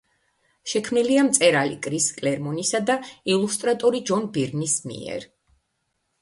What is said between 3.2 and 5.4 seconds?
ილუსტრატორი ჯონ ბირნის მიერ.